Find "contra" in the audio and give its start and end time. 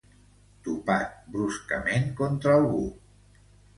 2.23-2.59